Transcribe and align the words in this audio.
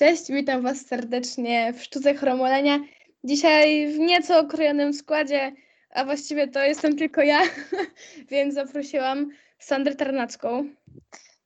Cześć, 0.00 0.32
witam 0.32 0.62
Was 0.62 0.86
serdecznie 0.86 1.72
w 1.72 1.82
Sztuce 1.82 2.14
Chromolenia. 2.14 2.80
Dzisiaj 3.24 3.92
w 3.92 3.98
nieco 3.98 4.38
okrojonym 4.38 4.94
składzie, 4.94 5.52
a 5.90 6.04
właściwie 6.04 6.48
to 6.48 6.64
jestem 6.64 6.96
tylko 6.96 7.22
ja, 7.22 7.40
więc 8.30 8.54
zaprosiłam 8.54 9.30
Sandrę 9.58 9.94
Tarnacką, 9.94 10.64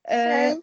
e, 0.08 0.56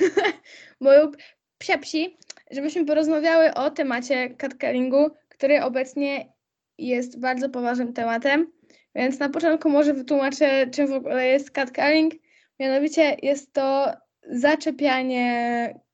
moją 0.80 1.12
psiapsi, 1.58 2.16
żebyśmy 2.50 2.84
porozmawiały 2.84 3.54
o 3.54 3.70
temacie 3.70 4.30
catcallingu, 4.30 5.10
który 5.28 5.62
obecnie 5.62 6.32
jest 6.78 7.20
bardzo 7.20 7.48
poważnym 7.48 7.92
tematem. 7.92 8.52
Więc 8.94 9.18
na 9.18 9.28
początku 9.28 9.70
może 9.70 9.94
wytłumaczę, 9.94 10.66
czym 10.66 10.86
w 10.86 10.92
ogóle 10.92 11.26
jest 11.26 11.50
catcalling. 11.50 12.14
Mianowicie 12.60 13.16
jest 13.22 13.52
to 13.52 13.92
zaczepianie 14.30 15.85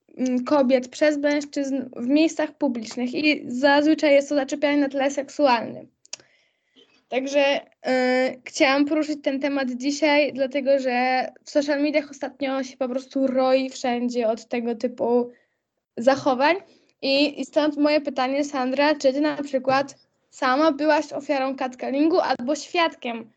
kobiet 0.47 0.89
przez 0.89 1.19
mężczyzn 1.19 1.91
w 1.97 2.07
miejscach 2.07 2.53
publicznych 2.53 3.15
i 3.15 3.43
zazwyczaj 3.47 4.12
jest 4.12 4.29
to 4.29 4.34
zaczepianie 4.34 4.80
na 4.80 4.89
tle 4.89 5.11
seksualnym. 5.11 5.89
Także 7.09 7.41
yy, 7.87 8.43
chciałam 8.45 8.84
poruszyć 8.84 9.19
ten 9.23 9.41
temat 9.41 9.70
dzisiaj, 9.70 10.33
dlatego 10.33 10.79
że 10.79 11.27
w 11.45 11.51
social 11.51 11.83
mediach 11.83 12.11
ostatnio 12.11 12.62
się 12.62 12.77
po 12.77 12.89
prostu 12.89 13.27
roi 13.27 13.70
wszędzie 13.70 14.29
od 14.29 14.48
tego 14.48 14.75
typu 14.75 15.33
zachowań. 15.97 16.56
I, 17.03 17.41
i 17.41 17.45
stąd 17.45 17.77
moje 17.77 18.01
pytanie, 18.01 18.45
Sandra, 18.45 18.95
czy 18.95 19.12
ty 19.12 19.20
na 19.20 19.42
przykład 19.42 19.95
sama 20.31 20.73
byłaś 20.73 21.12
ofiarą 21.12 21.56
catcallingu 21.56 22.20
albo 22.20 22.55
świadkiem? 22.55 23.31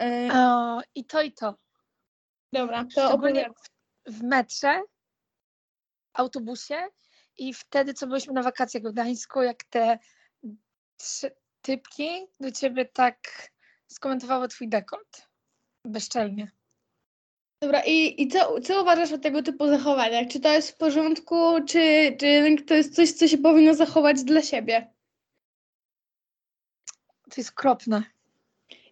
Yy, 0.00 0.06
o, 0.34 0.80
I 0.94 1.04
to, 1.04 1.22
i 1.22 1.32
to. 1.32 1.54
Dobra, 2.52 2.86
to 2.94 3.12
opowiadam 3.12 3.52
w 4.06 4.22
metrze, 4.22 4.82
autobusie 6.16 6.88
i 7.38 7.54
wtedy, 7.54 7.94
co 7.94 8.06
byliśmy 8.06 8.32
na 8.32 8.42
wakacjach 8.42 8.82
w 8.82 8.92
Gdańsku, 8.92 9.42
jak 9.42 9.64
te 9.64 9.98
trzy 10.96 11.30
typki 11.62 12.08
do 12.40 12.52
ciebie 12.52 12.84
tak 12.84 13.16
skomentowały 13.86 14.48
twój 14.48 14.68
dekolt. 14.68 15.28
Bezczelnie. 15.84 16.50
Dobra, 17.60 17.82
i, 17.86 18.22
i 18.22 18.28
co, 18.28 18.60
co 18.60 18.82
uważasz 18.82 19.12
o 19.12 19.18
tego 19.18 19.42
typu 19.42 19.66
zachowaniach? 19.68 20.28
Czy 20.28 20.40
to 20.40 20.52
jest 20.52 20.70
w 20.70 20.76
porządku, 20.76 21.36
czy, 21.68 22.16
czy 22.20 22.56
to 22.66 22.74
jest 22.74 22.94
coś, 22.94 23.12
co 23.12 23.28
się 23.28 23.38
powinno 23.38 23.74
zachować 23.74 24.24
dla 24.24 24.42
siebie? 24.42 24.92
To 27.30 27.34
jest 27.36 27.52
kropne. 27.52 28.02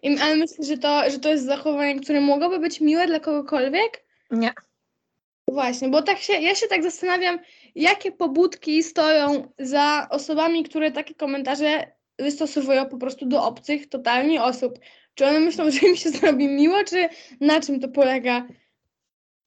I, 0.03 0.19
ale 0.19 0.35
myślisz, 0.35 0.67
że 0.67 0.77
to, 0.77 1.09
że 1.09 1.19
to 1.19 1.29
jest 1.29 1.45
zachowanie, 1.45 1.99
które 1.99 2.21
mogłoby 2.21 2.59
być 2.59 2.81
miłe 2.81 3.07
dla 3.07 3.19
kogokolwiek? 3.19 4.05
Nie. 4.31 4.53
Właśnie, 5.55 5.89
bo 5.89 6.01
tak 6.01 6.17
się, 6.17 6.33
ja 6.33 6.55
się 6.55 6.67
tak 6.67 6.83
zastanawiam, 6.83 7.39
jakie 7.75 8.11
pobudki 8.11 8.83
stoją 8.83 9.51
za 9.59 10.07
osobami, 10.09 10.63
które 10.63 10.91
takie 10.91 11.15
komentarze 11.15 11.91
wystosowują 12.19 12.85
po 12.85 12.97
prostu 12.97 13.25
do 13.25 13.43
obcych 13.43 13.89
totalnie 13.89 14.43
osób. 14.43 14.79
Czy 15.13 15.25
one 15.25 15.39
myślą, 15.39 15.71
że 15.71 15.87
im 15.87 15.95
się 15.95 16.09
zrobi 16.09 16.47
miło, 16.47 16.83
czy 16.83 17.09
na 17.41 17.59
czym 17.61 17.79
to 17.79 17.87
polega? 17.87 18.47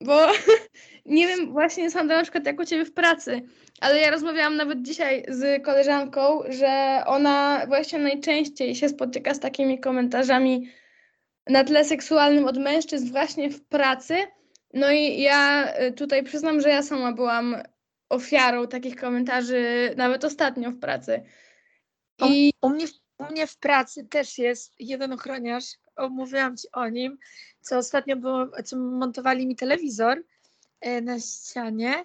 Bo 0.01 0.27
nie 1.06 1.27
wiem 1.27 1.53
właśnie, 1.53 1.91
Sandra, 1.91 2.17
na 2.17 2.23
przykład 2.23 2.47
jak 2.47 2.61
u 2.61 2.64
Ciebie 2.64 2.84
w 2.84 2.92
pracy, 2.92 3.42
ale 3.81 4.01
ja 4.01 4.11
rozmawiałam 4.11 4.56
nawet 4.56 4.83
dzisiaj 4.83 5.25
z 5.29 5.64
koleżanką, 5.64 6.42
że 6.48 7.03
ona 7.06 7.64
właśnie 7.67 7.98
najczęściej 7.98 8.75
się 8.75 8.89
spotyka 8.89 9.34
z 9.34 9.41
takimi 9.41 9.81
komentarzami 9.81 10.69
na 11.48 11.64
tle 11.64 11.84
seksualnym 11.84 12.47
od 12.47 12.59
mężczyzn 12.59 13.12
właśnie 13.12 13.51
w 13.51 13.64
pracy, 13.64 14.14
no 14.74 14.92
i 14.92 15.20
ja 15.20 15.72
y, 15.80 15.92
tutaj 15.92 16.22
przyznam, 16.22 16.61
że 16.61 16.69
ja 16.69 16.83
sama 16.83 17.12
byłam 17.12 17.56
ofiarą 18.08 18.69
takich 18.69 18.97
komentarzy, 18.97 19.94
nawet 19.97 20.24
ostatnio 20.24 20.70
w 20.70 20.78
pracy. 20.78 21.22
I... 22.19 22.52
U, 22.62 22.66
u, 22.66 22.70
mnie, 22.70 22.86
u 23.19 23.24
mnie 23.24 23.46
w 23.46 23.58
pracy 23.58 24.05
też 24.05 24.39
jest 24.39 24.74
jeden 24.78 25.12
ochroniarz, 25.12 25.64
omówiłam 25.96 26.57
Ci 26.57 26.68
o 26.73 26.89
nim, 26.89 27.18
co 27.61 27.78
ostatnio 27.78 28.17
było, 28.17 28.46
co 28.64 28.77
montowali 28.77 29.46
mi 29.46 29.57
telewizor 29.57 30.23
e, 30.80 31.01
na 31.01 31.20
ścianie, 31.20 32.05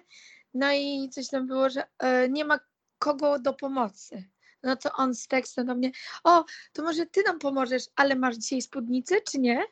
no 0.54 0.72
i 0.72 1.08
coś 1.12 1.28
tam 1.28 1.46
było, 1.46 1.70
że 1.70 1.82
e, 1.98 2.28
nie 2.28 2.44
ma 2.44 2.60
kogo 2.98 3.38
do 3.38 3.54
pomocy. 3.54 4.24
No 4.62 4.76
to 4.76 4.92
on 4.92 5.14
z 5.14 5.26
tekstem 5.26 5.66
do 5.66 5.74
mnie, 5.74 5.90
o, 6.24 6.44
to 6.72 6.82
może 6.82 7.06
Ty 7.06 7.22
nam 7.26 7.38
pomożesz, 7.38 7.82
ale 7.96 8.16
masz 8.16 8.36
dzisiaj 8.36 8.62
spódnicę, 8.62 9.20
czy 9.20 9.38
nie? 9.40 9.64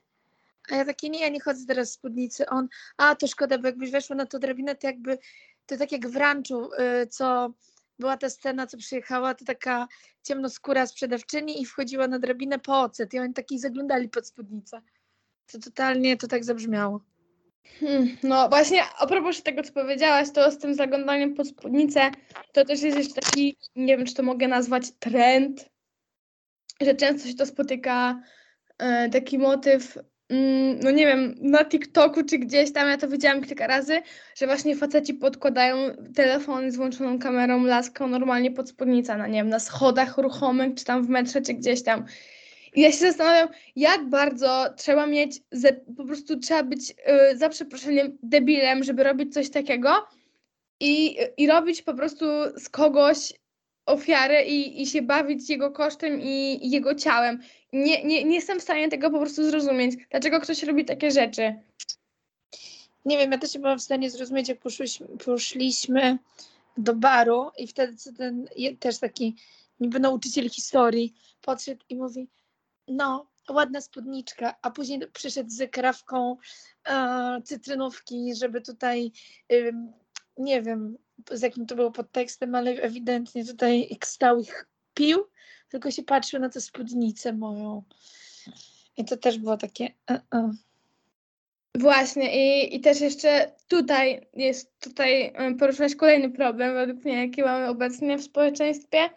A 0.71 0.77
ja 0.77 0.85
takie, 0.85 1.11
nie, 1.11 1.21
ja 1.21 1.29
nie 1.29 1.41
chodzę 1.41 1.67
teraz 1.67 1.91
w 1.91 1.95
spódnicy. 1.95 2.47
On, 2.47 2.69
a 2.97 3.15
to 3.15 3.27
szkoda, 3.27 3.59
bo 3.59 3.67
jakbyś 3.67 3.91
weszła 3.91 4.17
na 4.17 4.27
to 4.27 4.39
drabinę, 4.39 4.75
to 4.75 4.87
jakby, 4.87 5.19
to 5.67 5.77
tak 5.77 5.93
jak 5.93 6.09
w 6.09 6.17
ranczu, 6.17 6.71
y, 7.03 7.07
co 7.07 7.55
była 7.99 8.17
ta 8.17 8.31
scena, 8.31 8.67
co 8.67 8.77
przyjechała, 8.77 9.35
to 9.35 9.45
taka 9.45 9.89
ciemnoskóra 10.23 10.87
sprzedawczyni 10.87 11.63
i 11.63 11.67
wchodziła 11.67 12.09
na 12.09 12.19
drabinę 12.19 12.59
po 12.59 12.81
ocet 12.81 13.15
i 13.15 13.19
oni 13.19 13.35
taki 13.35 13.59
zaglądali 13.59 14.09
pod 14.09 14.27
spódnicę. 14.27 14.83
To 15.53 15.59
totalnie 15.59 16.17
to 16.17 16.27
tak 16.27 16.45
zabrzmiało. 16.45 17.01
Hmm, 17.81 18.17
no 18.23 18.49
właśnie, 18.49 18.83
a 18.99 19.07
propos 19.07 19.43
tego, 19.43 19.63
co 19.63 19.73
powiedziałaś, 19.73 20.29
to 20.35 20.51
z 20.51 20.59
tym 20.59 20.75
zaglądaniem 20.75 21.35
pod 21.35 21.49
spódnicę, 21.49 22.11
to 22.53 22.65
też 22.65 22.83
jest 22.83 22.99
jeszcze 22.99 23.21
taki, 23.21 23.57
nie 23.77 23.97
wiem, 23.97 24.07
czy 24.07 24.15
to 24.15 24.23
mogę 24.23 24.49
nazwać 24.49 24.91
trend, 24.99 25.71
że 26.81 26.95
często 26.95 27.29
się 27.29 27.35
to 27.35 27.47
spotyka, 27.47 28.23
e, 28.79 29.09
taki 29.09 29.39
motyw 29.39 29.99
no 30.83 30.91
nie 30.91 31.07
wiem, 31.07 31.35
na 31.41 31.65
TikToku 31.65 32.25
czy 32.25 32.39
gdzieś 32.39 32.73
tam, 32.73 32.89
ja 32.89 32.97
to 32.97 33.09
widziałam 33.09 33.43
kilka 33.43 33.67
razy, 33.67 34.03
że 34.37 34.47
właśnie 34.47 34.77
faceci 34.77 35.15
podkładają 35.15 35.77
telefony 36.15 36.73
z 36.73 36.77
włączoną 36.77 37.19
kamerą, 37.19 37.65
laską 37.65 38.09
normalnie 38.09 38.51
pod 38.51 38.69
spódnicę, 38.69 39.17
na 39.17 39.27
nie 39.27 39.35
wiem, 39.35 39.49
na 39.49 39.59
schodach 39.59 40.19
ruchomych, 40.19 40.75
czy 40.75 40.85
tam 40.85 41.07
w 41.07 41.09
metrze, 41.09 41.41
czy 41.41 41.55
gdzieś 41.55 41.83
tam. 41.83 42.05
I 42.75 42.81
ja 42.81 42.93
się 42.93 42.99
zastanawiam, 42.99 43.49
jak 43.77 44.09
bardzo 44.09 44.67
trzeba 44.77 45.07
mieć, 45.07 45.41
po 45.97 46.05
prostu 46.05 46.39
trzeba 46.39 46.63
być 46.63 46.89
yy, 46.89 47.37
za 47.37 47.49
przeproszeniem 47.49 48.19
debilem, 48.23 48.85
żeby 48.85 49.03
robić 49.03 49.35
coś 49.35 49.51
takiego 49.51 50.07
i, 50.81 51.17
i 51.37 51.47
robić 51.47 51.83
po 51.83 51.95
prostu 51.95 52.27
z 52.57 52.69
kogoś 52.69 53.33
ofiarę 53.87 54.45
i, 54.45 54.83
i 54.83 54.87
się 54.87 55.03
bawić 55.03 55.51
jego 55.51 55.71
kosztem 55.71 56.21
i, 56.21 56.67
i 56.67 56.71
jego 56.71 56.95
ciałem 56.95 57.41
nie, 57.73 58.05
nie, 58.05 58.25
nie 58.25 58.35
jestem 58.35 58.61
w 58.61 58.63
stanie 58.63 58.89
tego 58.89 59.11
po 59.11 59.19
prostu 59.19 59.51
zrozumieć. 59.51 59.97
Dlaczego 60.11 60.41
ktoś 60.41 60.63
robi 60.63 60.85
takie 60.85 61.11
rzeczy? 61.11 61.55
Nie 63.05 63.19
wiem, 63.19 63.33
ja 63.33 63.39
też 63.39 63.55
nie 63.55 63.61
byłam 63.61 63.79
w 63.79 63.83
stanie 63.83 64.11
zrozumieć, 64.11 64.49
jak 64.49 64.59
poszliśmy, 64.59 65.07
poszliśmy 65.25 66.19
do 66.77 66.95
baru 66.95 67.51
i 67.59 67.67
wtedy 67.67 67.97
co 67.97 68.13
ten 68.13 68.49
też 68.81 68.99
taki 68.99 69.37
niby 69.81 70.01
nauczyciel 70.01 70.51
historii 70.51 71.15
podszedł 71.41 71.85
i 71.89 71.97
mówi, 71.97 72.29
no, 72.89 73.27
ładna 73.51 73.81
spódniczka, 73.81 74.55
a 74.63 74.71
później 74.71 75.01
przyszedł 75.13 75.51
z 75.51 75.71
krawką 75.71 76.37
e, 76.89 77.43
cytrynówki, 77.45 78.35
żeby 78.35 78.61
tutaj, 78.61 79.13
nie 80.39 80.63
wiem, 80.63 80.99
z 81.31 81.43
jakim 81.43 81.67
to 81.67 81.75
było 81.75 81.91
podtekstem, 81.91 82.55
ale 82.55 82.71
ewidentnie 82.71 83.45
tutaj 83.45 83.99
stał 84.05 84.41
ich 84.41 84.67
pił 84.95 85.25
tylko 85.73 85.91
się 85.91 86.03
patrzył 86.03 86.41
na 86.41 86.49
tę 86.49 86.61
spódnicę 86.61 87.33
moją. 87.33 87.83
I 88.97 89.05
to 89.05 89.17
też 89.17 89.39
było 89.39 89.57
takie. 89.57 89.89
Uh 90.11 90.17
-uh. 90.31 90.53
Właśnie, 91.75 92.37
i, 92.37 92.77
i 92.77 92.81
też 92.81 93.01
jeszcze 93.01 93.53
tutaj 93.69 94.27
jest, 94.35 94.81
tutaj 94.81 95.33
poruszyłaś 95.59 95.97
kolejny 95.97 96.31
problem, 96.31 96.75
według 96.75 97.05
mnie, 97.05 97.27
jaki 97.27 97.43
mamy 97.43 97.69
obecnie 97.69 98.19
w 98.19 98.23
społeczeństwie, 98.23 99.11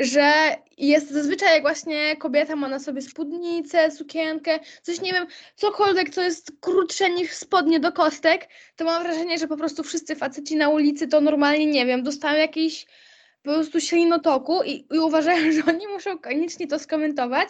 że 0.00 0.32
jest 0.78 1.10
zazwyczaj 1.10 1.54
jak 1.54 1.62
właśnie 1.62 2.16
kobieta 2.16 2.56
ma 2.56 2.68
na 2.68 2.78
sobie 2.78 3.02
spódnicę, 3.02 3.90
sukienkę, 3.90 4.60
coś 4.82 5.00
nie 5.00 5.12
wiem, 5.12 5.26
cokolwiek, 5.56 6.10
co 6.10 6.22
jest 6.22 6.52
krótsze 6.60 7.10
niż 7.10 7.32
spodnie 7.32 7.80
do 7.80 7.92
kostek, 7.92 8.48
to 8.76 8.84
mam 8.84 9.02
wrażenie, 9.02 9.38
że 9.38 9.48
po 9.48 9.56
prostu 9.56 9.82
wszyscy 9.82 10.16
faceci 10.16 10.56
na 10.56 10.68
ulicy 10.68 11.08
to 11.08 11.20
normalnie, 11.20 11.66
nie 11.66 11.86
wiem, 11.86 12.02
dostają 12.02 12.38
jakiś 12.38 12.86
po 13.44 13.50
prostu 13.52 13.80
ślinotoku 13.80 14.62
i, 14.62 14.86
i 14.92 14.98
uważają, 14.98 15.52
że 15.52 15.62
oni 15.68 15.86
muszą 15.86 16.18
koniecznie 16.18 16.66
to 16.66 16.78
skomentować. 16.78 17.48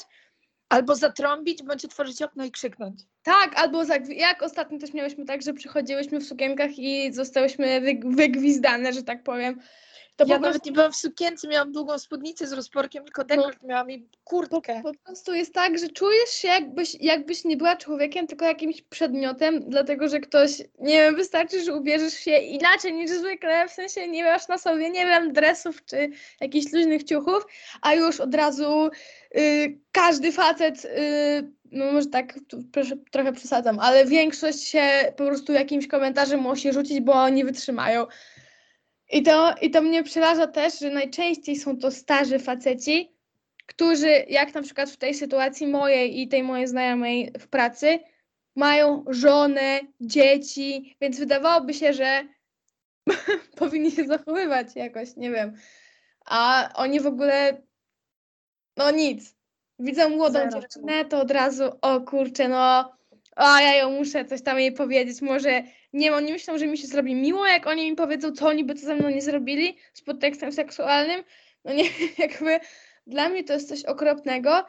Albo 0.68 0.96
zatrąbić, 0.96 1.62
bądź 1.62 1.84
otworzyć 1.84 2.22
okno 2.22 2.44
i 2.44 2.50
krzyknąć. 2.50 3.02
Tak, 3.22 3.52
albo 3.56 3.84
za, 3.84 3.96
jak 4.08 4.42
ostatnio 4.42 4.78
też 4.78 4.92
miałyśmy 4.92 5.24
tak, 5.24 5.42
że 5.42 5.52
przychodziłyśmy 5.52 6.20
w 6.20 6.24
sukienkach 6.24 6.78
i 6.78 7.12
zostałyśmy 7.12 7.80
wygwizdane, 8.04 8.92
że 8.92 9.02
tak 9.02 9.22
powiem. 9.22 9.60
To 10.16 10.24
ja 10.26 10.38
nawet 10.38 10.66
nie 10.66 10.72
byłam 10.72 10.92
w 10.92 10.96
sukience, 10.96 11.48
miałam 11.48 11.72
długą 11.72 11.98
spódnicę 11.98 12.46
z 12.46 12.52
rozporkiem, 12.52 13.04
tylko 13.04 13.24
dekolt 13.24 13.56
no, 13.62 13.68
miałam 13.68 13.90
i 13.90 14.08
kurtkę. 14.24 14.80
Po, 14.82 14.92
po, 14.92 14.98
prostu 15.04 15.34
jest 15.34 15.54
tak, 15.54 15.78
że 15.78 15.88
czujesz 15.88 16.30
się 16.30 16.48
jakbyś, 16.48 16.94
jakbyś 16.94 17.44
nie 17.44 17.56
była 17.56 17.76
człowiekiem, 17.76 18.26
tylko 18.26 18.44
jakimś 18.44 18.82
przedmiotem, 18.82 19.60
dlatego 19.68 20.08
że 20.08 20.20
ktoś, 20.20 20.58
nie 20.78 20.98
wiem, 20.98 21.16
wystarczy, 21.16 21.64
że 21.64 21.74
ubierzesz 21.74 22.14
się 22.14 22.38
inaczej 22.38 22.94
niż 22.94 23.10
zwykle, 23.10 23.68
w 23.68 23.72
sensie 23.72 24.08
nie 24.08 24.24
masz 24.24 24.48
na 24.48 24.58
sobie, 24.58 24.90
nie 24.90 25.06
wiem, 25.06 25.32
dresów 25.32 25.84
czy 25.84 26.10
jakichś 26.40 26.72
luźnych 26.72 27.04
ciuchów, 27.04 27.46
a 27.82 27.94
już 27.94 28.20
od 28.20 28.34
razu 28.34 28.90
y, 29.36 29.78
każdy 29.92 30.32
facet, 30.32 30.84
y, 30.84 31.52
no 31.72 31.92
może 31.92 32.06
tak 32.06 32.34
proszę, 32.72 32.96
trochę 33.10 33.32
przesadzam, 33.32 33.78
ale 33.78 34.06
większość 34.06 34.64
się 34.64 35.12
po 35.16 35.24
prostu 35.24 35.52
jakimś 35.52 35.86
komentarzem 35.86 36.40
musi 36.40 36.72
rzucić, 36.72 37.00
bo 37.00 37.28
nie 37.28 37.44
wytrzymają. 37.44 38.06
I 39.10 39.22
to, 39.22 39.54
I 39.62 39.70
to 39.70 39.82
mnie 39.82 40.02
przeraża 40.02 40.46
też, 40.46 40.78
że 40.78 40.90
najczęściej 40.90 41.56
są 41.56 41.76
to 41.78 41.90
starzy 41.90 42.38
faceci, 42.38 43.14
którzy, 43.66 44.24
jak 44.28 44.54
na 44.54 44.62
przykład 44.62 44.90
w 44.90 44.96
tej 44.96 45.14
sytuacji 45.14 45.66
mojej 45.66 46.20
i 46.20 46.28
tej 46.28 46.42
mojej 46.42 46.66
znajomej 46.66 47.32
w 47.38 47.48
pracy, 47.48 47.98
mają 48.56 49.04
żonę, 49.08 49.80
dzieci, 50.00 50.96
więc 51.00 51.18
wydawałoby 51.18 51.74
się, 51.74 51.92
że 51.92 52.28
powinni 53.58 53.90
się 53.90 54.04
zachowywać 54.04 54.76
jakoś, 54.76 55.16
nie 55.16 55.30
wiem. 55.30 55.56
A 56.26 56.70
oni 56.74 57.00
w 57.00 57.06
ogóle, 57.06 57.62
no 58.76 58.90
nic. 58.90 59.34
Widzą 59.78 60.08
młodą 60.08 60.38
Zero. 60.38 60.50
dziewczynę, 60.50 61.04
to 61.04 61.20
od 61.20 61.30
razu, 61.30 61.64
o 61.82 62.00
kurczę, 62.00 62.48
no, 62.48 62.96
a 63.36 63.60
ja 63.62 63.74
ją 63.74 63.90
muszę 63.90 64.24
coś 64.24 64.42
tam 64.42 64.58
jej 64.60 64.72
powiedzieć. 64.72 65.22
Może, 65.22 65.62
nie 65.92 66.06
wiem, 66.06 66.14
oni 66.14 66.32
myślą, 66.32 66.58
że 66.58 66.66
mi 66.66 66.78
się 66.78 66.86
zrobi 66.86 67.14
miło, 67.14 67.46
jak 67.46 67.66
oni 67.66 67.90
mi 67.90 67.96
powiedzą, 67.96 68.32
co 68.32 68.48
oni 68.48 68.64
by 68.64 68.74
to 68.74 68.80
ze 68.80 68.94
mną 68.94 69.10
nie 69.10 69.22
zrobili 69.22 69.76
z 69.92 70.02
podtekstem 70.02 70.52
seksualnym. 70.52 71.24
No 71.64 71.72
nie, 71.72 71.84
jakby 72.18 72.60
dla 73.06 73.28
mnie 73.28 73.44
to 73.44 73.52
jest 73.52 73.68
coś 73.68 73.84
okropnego. 73.84 74.64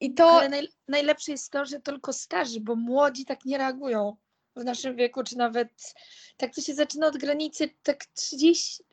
I 0.00 0.14
to, 0.14 0.30
Ale 0.30 0.48
naj, 0.48 0.68
najlepsze 0.88 1.32
jest 1.32 1.52
to, 1.52 1.64
że 1.64 1.80
tylko 1.80 2.12
starzy, 2.12 2.60
bo 2.60 2.76
młodzi 2.76 3.24
tak 3.24 3.44
nie 3.44 3.58
reagują 3.58 4.16
w 4.56 4.64
naszym 4.64 4.96
wieku, 4.96 5.22
czy 5.22 5.36
nawet 5.38 5.94
tak 6.36 6.54
to 6.54 6.60
się 6.60 6.74
zaczyna 6.74 7.06
od 7.06 7.16
granicy 7.16 7.70
tak 7.82 8.04
30, 8.06 8.84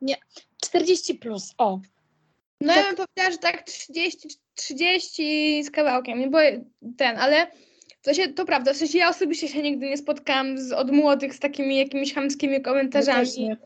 nie, 0.00 0.16
40 0.62 1.14
plus, 1.14 1.54
o. 1.58 1.80
No 2.60 2.74
ja 2.74 2.82
Tak. 2.82 2.96
bym 2.96 3.06
powiedziała, 3.06 3.30
że 3.30 3.38
tak 3.38 3.62
30, 3.62 4.28
30 4.54 5.64
z 5.64 5.70
kawałkiem, 5.70 6.30
bo 6.30 6.38
ten, 6.96 7.18
ale 7.18 7.46
w 8.00 8.04
sensie 8.04 8.28
to 8.28 8.44
prawda, 8.44 8.74
w 8.74 8.76
sensie 8.76 8.98
ja 8.98 9.08
osobiście 9.08 9.48
się 9.48 9.62
nigdy 9.62 9.86
nie 9.86 9.96
spotkałam 9.96 10.58
z, 10.58 10.72
od 10.72 10.90
młodych 10.90 11.34
z 11.34 11.38
takimi 11.38 11.76
jakimiś 11.76 12.14
chamskimi 12.14 12.62
komentarzami 12.62 13.56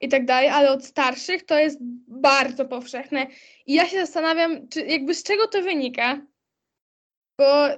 i 0.00 0.08
tak 0.08 0.24
dalej, 0.24 0.48
ale 0.48 0.70
od 0.70 0.84
starszych 0.84 1.46
to 1.46 1.58
jest 1.58 1.78
bardzo 2.08 2.64
powszechne 2.64 3.26
i 3.66 3.74
ja 3.74 3.86
się 3.86 3.96
zastanawiam, 3.96 4.68
czy 4.68 4.80
jakby 4.80 5.14
z 5.14 5.22
czego 5.22 5.46
to 5.48 5.62
wynika, 5.62 6.20
bo 7.38 7.68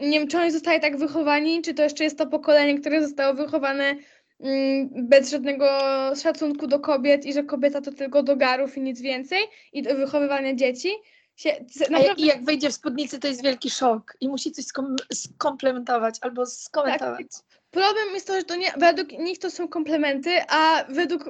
nie 0.00 0.18
wiem, 0.18 0.28
czy 0.28 0.38
oni 0.38 0.50
zostali 0.50 0.80
tak 0.80 0.96
wychowani, 0.96 1.62
czy 1.62 1.74
to 1.74 1.82
jeszcze 1.82 2.04
jest 2.04 2.18
to 2.18 2.26
pokolenie, 2.26 2.80
które 2.80 3.02
zostało 3.02 3.34
wychowane 3.34 3.96
mm, 4.40 4.88
bez 5.08 5.30
żadnego 5.30 5.68
szacunku 6.22 6.66
do 6.66 6.80
kobiet 6.80 7.26
i 7.26 7.32
że 7.32 7.44
kobieta 7.44 7.80
to 7.80 7.92
tylko 7.92 8.22
do 8.22 8.36
garów 8.36 8.76
i 8.76 8.80
nic 8.80 9.00
więcej 9.00 9.38
i 9.72 9.82
do 9.82 9.94
wychowywania 9.94 10.54
dzieci. 10.54 10.88
Się, 11.36 11.64
naprawdę, 11.90 12.22
I 12.22 12.26
jak 12.26 12.44
wejdzie 12.44 12.70
w 12.70 12.74
spódnicy, 12.74 13.18
to 13.18 13.28
jest 13.28 13.42
wielki 13.42 13.70
szok 13.70 14.16
i 14.20 14.28
musi 14.28 14.52
coś 14.52 14.64
skom- 14.64 14.96
skomplementować 15.12 16.18
albo 16.20 16.46
skomentować. 16.46 17.26
problem 17.70 18.14
jest 18.14 18.26
to, 18.26 18.34
że 18.34 18.44
to 18.44 18.56
nie, 18.56 18.72
według 18.76 19.12
nich 19.12 19.38
to 19.38 19.50
są 19.50 19.68
komplementy, 19.68 20.30
a 20.48 20.84
według 20.88 21.24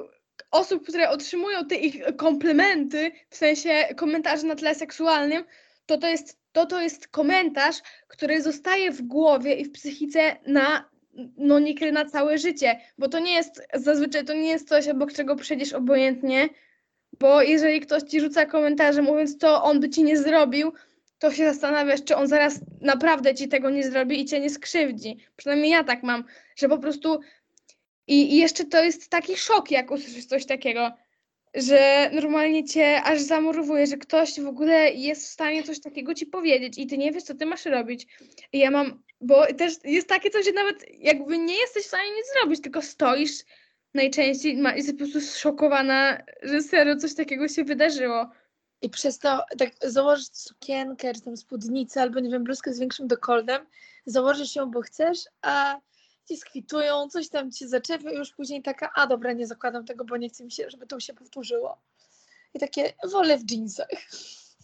osób, 0.51 0.87
które 0.87 1.09
otrzymują 1.09 1.65
te 1.65 1.75
ich 1.75 2.15
komplementy, 2.15 3.11
w 3.29 3.35
sensie 3.35 3.87
komentarzy 3.95 4.45
na 4.45 4.55
tle 4.55 4.75
seksualnym, 4.75 5.43
to 5.85 5.97
to 5.97 6.07
jest, 6.07 6.37
to, 6.51 6.65
to 6.65 6.81
jest 6.81 7.07
komentarz, 7.07 7.75
który 8.07 8.41
zostaje 8.41 8.91
w 8.91 9.01
głowie 9.01 9.55
i 9.55 9.65
w 9.65 9.71
psychice 9.71 10.37
na 10.47 10.89
no 11.37 11.59
niekiedy 11.59 11.91
na 11.91 12.05
całe 12.05 12.37
życie, 12.37 12.79
bo 12.97 13.09
to 13.09 13.19
nie 13.19 13.33
jest, 13.33 13.67
zazwyczaj 13.73 14.25
to 14.25 14.33
nie 14.33 14.49
jest 14.49 14.69
coś, 14.69 14.87
obok 14.87 15.13
czego 15.13 15.35
przejdziesz 15.35 15.73
obojętnie, 15.73 16.49
bo 17.19 17.41
jeżeli 17.41 17.79
ktoś 17.81 18.03
ci 18.03 18.21
rzuca 18.21 18.45
komentarze 18.45 19.01
mówiąc, 19.01 19.37
co 19.37 19.63
on 19.63 19.79
by 19.79 19.89
ci 19.89 20.03
nie 20.03 20.17
zrobił, 20.17 20.73
to 21.19 21.31
się 21.31 21.45
zastanawiasz, 21.45 22.03
czy 22.03 22.15
on 22.15 22.27
zaraz 22.27 22.59
naprawdę 22.81 23.35
ci 23.35 23.47
tego 23.47 23.69
nie 23.69 23.83
zrobi 23.83 24.21
i 24.21 24.25
cię 24.25 24.39
nie 24.39 24.49
skrzywdzi. 24.49 25.17
Przynajmniej 25.35 25.71
ja 25.71 25.83
tak 25.83 26.03
mam, 26.03 26.23
że 26.55 26.69
po 26.69 26.77
prostu. 26.77 27.19
I, 28.07 28.33
i 28.33 28.37
jeszcze 28.37 28.65
to 28.65 28.83
jest 28.83 29.09
taki 29.09 29.37
szok, 29.37 29.71
jak 29.71 29.91
usłyszysz 29.91 30.25
coś 30.25 30.45
takiego, 30.45 30.91
że 31.53 32.09
normalnie 32.13 32.63
cię 32.63 33.03
aż 33.03 33.21
zamurowuje, 33.21 33.87
że 33.87 33.97
ktoś 33.97 34.39
w 34.39 34.47
ogóle 34.47 34.91
jest 34.91 35.23
w 35.23 35.29
stanie 35.29 35.63
coś 35.63 35.79
takiego 35.79 36.13
ci 36.13 36.25
powiedzieć 36.25 36.77
i 36.77 36.87
ty 36.87 36.97
nie 36.97 37.11
wiesz, 37.11 37.23
co 37.23 37.35
ty 37.35 37.45
masz 37.45 37.65
robić. 37.65 38.07
I 38.53 38.59
ja 38.59 38.71
mam, 38.71 39.03
bo 39.21 39.53
też 39.53 39.73
jest 39.83 40.07
takie 40.07 40.29
coś, 40.29 40.45
że 40.45 40.51
nawet 40.51 40.85
jakby 40.99 41.37
nie 41.37 41.55
jesteś 41.57 41.83
w 41.83 41.87
stanie 41.87 42.09
nic 42.09 42.25
zrobić, 42.33 42.61
tylko 42.61 42.81
stoisz 42.81 43.31
najczęściej 43.93 44.57
ma, 44.57 44.75
jesteś 44.75 44.93
po 44.93 44.97
prostu 44.97 45.21
zszokowana, 45.21 46.17
że 46.43 46.61
serio 46.61 46.95
coś 46.95 47.15
takiego 47.15 47.47
się 47.47 47.63
wydarzyło. 47.63 48.29
I 48.81 48.89
przez 48.89 49.19
to 49.19 49.45
tak 49.57 49.69
założyć 49.81 50.37
sukienkę, 50.37 51.13
czy 51.13 51.21
tam 51.21 51.37
spódnicę, 51.37 52.01
albo 52.01 52.19
nie 52.19 52.29
wiem, 52.29 52.43
bluzkę 52.43 52.73
z 52.73 52.79
większym 52.79 53.07
dekoltem, 53.07 53.65
założysz 54.05 54.55
ją, 54.55 54.71
bo 54.71 54.81
chcesz, 54.81 55.19
a 55.41 55.79
ci 56.27 56.37
skwitują, 56.37 57.09
coś 57.09 57.29
tam 57.29 57.51
ci 57.51 57.67
zaczepią 57.67 58.09
i 58.09 58.15
już 58.15 58.31
później 58.31 58.61
taka, 58.61 58.91
a 58.95 59.07
dobra, 59.07 59.33
nie 59.33 59.47
zakładam 59.47 59.85
tego, 59.85 60.05
bo 60.05 60.17
nie 60.17 60.29
chcę 60.29 60.43
mi 60.43 60.51
się, 60.51 60.69
żeby 60.69 60.87
to 60.87 60.99
się 60.99 61.13
powtórzyło. 61.13 61.77
I 62.53 62.59
takie, 62.59 62.93
wolę 63.11 63.37
w 63.37 63.51
jeansach. 63.51 63.87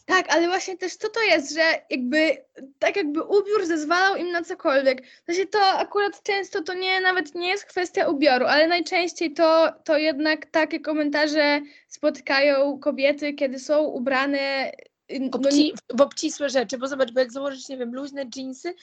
Tak, 0.05 0.33
ale 0.33 0.47
właśnie 0.47 0.77
też 0.77 0.95
co 0.95 1.09
to 1.09 1.21
jest, 1.21 1.53
że 1.53 1.61
jakby 1.89 2.37
tak 2.79 2.95
jakby 2.95 3.23
ubiór 3.23 3.65
zezwalał 3.65 4.15
im 4.15 4.31
na 4.31 4.43
cokolwiek. 4.43 5.03
Znaczy 5.25 5.47
to 5.47 5.59
akurat 5.65 6.23
często 6.23 6.63
to 6.63 6.73
nie 6.73 7.01
nawet 7.01 7.35
nie 7.35 7.47
jest 7.47 7.65
kwestia 7.65 8.07
ubioru, 8.07 8.45
ale 8.45 8.67
najczęściej 8.67 9.33
to, 9.33 9.73
to 9.83 9.97
jednak 9.97 10.45
takie 10.45 10.79
komentarze 10.79 11.61
spotykają 11.87 12.79
kobiety, 12.79 13.33
kiedy 13.33 13.59
są 13.59 13.83
ubrane 13.83 14.71
y, 15.11 15.19
no, 15.19 15.29
Obci, 15.31 15.73
w 15.97 16.01
obcisłe 16.01 16.49
rzeczy, 16.49 16.77
bo 16.77 16.87
zobacz, 16.87 17.11
bo 17.11 17.19
jak 17.19 17.31
założysz, 17.31 17.69
nie 17.69 17.77
wiem, 17.77 17.95
luźne 17.95 18.25
jeansy 18.35 18.73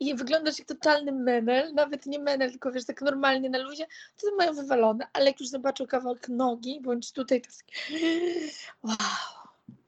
i 0.00 0.14
wyglądasz 0.14 0.58
jak 0.58 0.68
totalny 0.68 1.12
menel, 1.12 1.74
nawet 1.74 2.06
nie 2.06 2.18
menel, 2.18 2.50
tylko 2.50 2.72
wiesz, 2.72 2.84
tak 2.84 3.02
normalnie 3.02 3.50
na 3.50 3.58
luzie, 3.58 3.86
to 4.16 4.30
to 4.30 4.36
mają 4.36 4.54
wywalone, 4.54 5.06
ale 5.12 5.26
jak 5.26 5.40
już 5.40 5.48
zobaczą 5.48 5.86
kawałek 5.86 6.28
nogi, 6.28 6.80
bądź 6.80 7.12
tutaj, 7.12 7.40
to 7.40 7.48
jest 7.48 7.64
wow, 8.82 9.39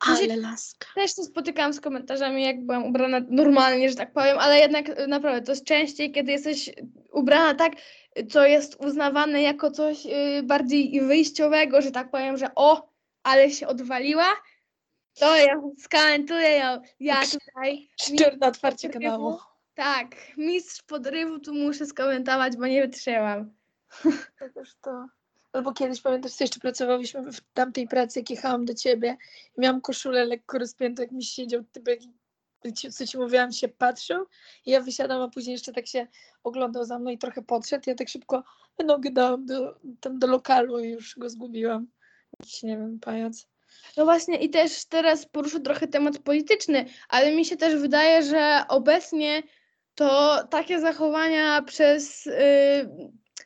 ale 0.06 0.36
laska. 0.36 0.88
też 0.94 1.16
się 1.16 1.22
spotykałam 1.22 1.72
z 1.72 1.80
komentarzami, 1.80 2.42
jak 2.42 2.66
byłam 2.66 2.84
ubrana 2.84 3.20
normalnie, 3.28 3.88
że 3.90 3.94
tak 3.96 4.12
powiem, 4.12 4.38
ale 4.38 4.58
jednak 4.58 4.88
y, 4.88 5.06
naprawdę 5.06 5.42
to 5.42 5.52
jest 5.52 5.64
częściej, 5.64 6.12
kiedy 6.12 6.32
jesteś 6.32 6.70
ubrana 7.12 7.54
tak, 7.54 7.72
co 8.30 8.46
jest 8.46 8.76
uznawane 8.84 9.42
jako 9.42 9.70
coś 9.70 10.06
y, 10.06 10.42
bardziej 10.42 11.00
wyjściowego, 11.00 11.82
że 11.82 11.90
tak 11.90 12.10
powiem, 12.10 12.36
że 12.36 12.46
o, 12.54 12.88
ale 13.22 13.50
się 13.50 13.66
odwaliła, 13.66 14.26
to 15.14 15.36
ja 15.36 15.54
skomentuję 15.78 16.48
ją. 16.50 16.82
Ja 17.00 17.16
tutaj, 17.26 17.90
Szczur 18.02 18.38
na 18.40 18.46
otwarcie 18.46 18.88
kanału. 18.88 19.38
tak, 19.74 20.08
mistrz 20.36 20.82
podrywu 20.82 21.38
tu 21.38 21.54
muszę 21.54 21.86
skomentować, 21.86 22.56
bo 22.56 22.66
nie 22.66 22.82
wytrzymam. 22.82 23.50
To 24.38 24.48
też 24.54 24.74
to. 24.80 25.06
Albo 25.52 25.72
kiedyś 25.72 26.00
pamiętasz, 26.00 26.40
jeszcze 26.40 26.60
pracowałyśmy 26.60 27.32
w 27.32 27.40
tamtej 27.54 27.88
pracy, 27.88 28.18
jak 28.18 28.30
jechałam 28.30 28.64
do 28.64 28.74
ciebie 28.74 29.16
i 29.58 29.60
miałam 29.60 29.80
koszulę 29.80 30.24
lekko 30.24 30.58
rozpiętą, 30.58 31.02
jak 31.02 31.12
mi 31.12 31.24
siedział 31.24 31.64
typek, 31.72 32.00
co 32.92 33.06
ci 33.06 33.18
mówiłam, 33.18 33.52
się 33.52 33.68
patrzył 33.68 34.26
i 34.66 34.70
ja 34.70 34.80
wysiadam, 34.80 35.22
a 35.22 35.28
później 35.28 35.52
jeszcze 35.52 35.72
tak 35.72 35.86
się 35.86 36.06
oglądał 36.44 36.84
za 36.84 36.98
mną 36.98 37.10
i 37.10 37.18
trochę 37.18 37.42
podszedł. 37.42 37.84
Ja 37.86 37.94
tak 37.94 38.08
szybko 38.08 38.44
nogę 38.84 39.10
dałam 39.10 39.46
do, 39.46 39.78
tam 40.00 40.18
do 40.18 40.26
lokalu 40.26 40.78
i 40.78 40.88
już 40.88 41.18
go 41.18 41.30
zgubiłam. 41.30 41.86
Jakiś, 42.40 42.62
nie 42.62 42.76
wiem, 42.76 43.00
pajac. 43.00 43.46
No 43.96 44.04
właśnie 44.04 44.36
i 44.36 44.50
też 44.50 44.84
teraz 44.84 45.26
poruszę 45.26 45.60
trochę 45.60 45.88
temat 45.88 46.18
polityczny, 46.18 46.84
ale 47.08 47.36
mi 47.36 47.44
się 47.44 47.56
też 47.56 47.80
wydaje, 47.80 48.22
że 48.22 48.64
obecnie 48.68 49.42
to 49.94 50.38
takie 50.50 50.80
zachowania 50.80 51.62
przez 51.62 52.26
y, 52.26 52.32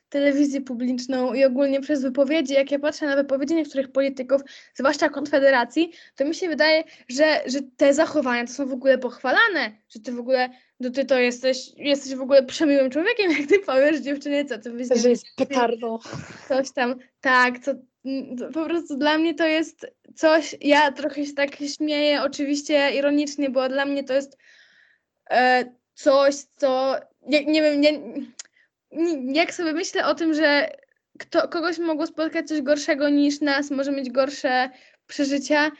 telewizję 0.09 0.61
publiczną 0.61 1.35
i 1.35 1.45
ogólnie 1.45 1.81
przez 1.81 2.03
wypowiedzi, 2.03 2.55
jak 2.55 2.71
ja 2.71 2.79
patrzę 2.79 3.07
na 3.07 3.17
wypowiedzi 3.17 3.55
niektórych 3.55 3.93
polityków, 3.93 4.43
zwłaszcza 4.75 5.09
Konfederacji, 5.09 5.93
to 6.17 6.25
mi 6.25 6.35
się 6.35 6.49
wydaje, 6.49 6.85
że, 7.09 7.41
że 7.47 7.59
te 7.77 7.95
zachowania 7.95 8.47
to 8.47 8.53
są 8.53 8.67
w 8.67 8.73
ogóle 8.73 8.99
pochwalane, 8.99 9.73
że 9.89 10.01
ty 10.01 10.13
w 10.13 10.19
ogóle, 10.19 10.49
no 10.81 10.91
ty 10.91 11.05
to 11.05 11.19
jesteś, 11.19 11.73
jesteś 11.77 12.15
w 12.15 12.21
ogóle 12.21 12.43
przemiłym 12.43 12.91
człowiekiem, 12.91 13.31
jak 13.39 13.49
ty 13.49 13.59
powiesz 13.59 14.01
dziewczynie, 14.01 14.45
co 14.45 14.59
ty 14.59 14.71
byś 14.71 14.89
Że 15.03 15.11
jest 15.11 15.27
petardą. 15.37 15.99
coś 16.49 16.73
tam, 16.73 16.95
tak, 17.21 17.65
to, 17.65 17.75
mm, 18.05 18.37
to 18.37 18.51
po 18.51 18.65
prostu 18.65 18.97
dla 18.97 19.19
mnie 19.19 19.35
to 19.35 19.47
jest 19.47 19.87
coś, 20.15 20.57
ja 20.61 20.93
trochę 20.93 21.27
się 21.27 21.33
tak 21.35 21.57
śmieję, 21.77 22.23
oczywiście 22.23 22.91
ironicznie, 22.97 23.51
bo 23.51 23.69
dla 23.69 23.85
mnie 23.87 24.05
to 24.05 24.15
jest 24.15 24.39
e, 25.31 25.65
coś, 25.95 26.35
co, 26.57 26.97
nie, 27.27 27.45
nie 27.45 27.63
wiem, 27.63 27.81
nie, 27.81 27.93
jak 29.33 29.55
sobie 29.55 29.73
myślę 29.73 30.07
o 30.07 30.15
tym, 30.15 30.35
że 30.35 30.71
kto, 31.19 31.49
kogoś 31.49 31.79
mogło 31.79 32.07
spotkać 32.07 32.49
coś 32.49 32.63
gorszego 32.63 33.09
niż 33.09 33.41
nas, 33.41 33.71
może 33.71 33.93
mieć 33.93 34.11
gorsze 34.11 34.71
przeżycia, 35.07 35.71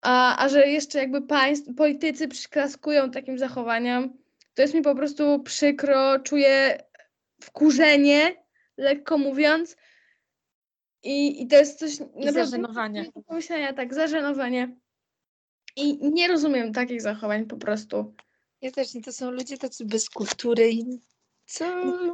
a, 0.00 0.44
a 0.44 0.48
że 0.48 0.68
jeszcze 0.68 0.98
jakby 0.98 1.22
państw, 1.22 1.74
politycy 1.76 2.28
przyklaskują 2.28 3.10
takim 3.10 3.38
zachowaniom, 3.38 4.18
to 4.54 4.62
jest 4.62 4.74
mi 4.74 4.82
po 4.82 4.94
prostu 4.94 5.42
przykro, 5.42 6.18
czuję 6.18 6.82
wkurzenie, 7.42 8.36
lekko 8.76 9.18
mówiąc. 9.18 9.76
I, 11.02 11.42
i 11.42 11.46
to 11.46 11.56
jest 11.56 11.78
coś 11.78 11.92
I 12.16 12.32
zażenowanie. 12.32 13.02
nie 13.02 13.12
do 13.12 13.22
pomyślenia, 13.22 13.72
tak, 13.72 13.94
zażenowanie. 13.94 14.76
I 15.76 16.10
nie 16.10 16.28
rozumiem 16.28 16.72
takich 16.72 17.02
zachowań 17.02 17.46
po 17.46 17.56
prostu. 17.56 18.14
Ja 18.60 18.70
też 18.70 18.94
nie, 18.94 19.02
to 19.02 19.12
są 19.12 19.30
ludzie 19.30 19.58
tacy 19.58 19.84
bez 19.84 20.10
kultury 20.10 20.70
i 20.70 21.00
co 21.48 21.64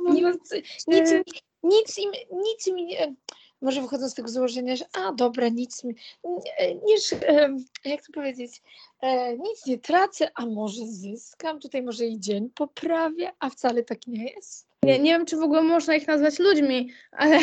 mówiąc, 0.02 0.54
nic, 0.88 1.12
im- 1.12 1.22
nic 1.62 1.98
im, 1.98 2.12
nic 2.32 2.66
im 2.66 2.76
nie, 2.76 3.14
może 3.60 3.82
wychodzą 3.82 4.08
z 4.08 4.14
tego 4.14 4.28
założenia, 4.28 4.76
że 4.76 4.84
a 4.92 5.12
dobra, 5.12 5.48
nic 5.48 5.84
mi, 5.84 5.94
nie, 6.24 6.74
niż, 6.74 7.12
e, 7.12 7.56
jak 7.84 8.06
to 8.06 8.12
powiedzieć, 8.12 8.62
e, 9.00 9.38
nic 9.38 9.66
nie 9.66 9.78
tracę, 9.78 10.30
a 10.34 10.46
może 10.46 10.86
zyskam, 10.86 11.60
tutaj 11.60 11.82
może 11.82 12.04
i 12.04 12.20
dzień 12.20 12.50
poprawię, 12.50 13.32
a 13.38 13.50
wcale 13.50 13.82
tak 13.82 14.06
nie 14.06 14.32
jest. 14.32 14.68
Nie, 14.82 14.98
nie 14.98 15.10
wiem, 15.10 15.26
czy 15.26 15.36
w 15.36 15.42
ogóle 15.42 15.62
można 15.62 15.94
ich 15.94 16.06
nazwać 16.06 16.38
ludźmi, 16.38 16.92
ale, 17.12 17.38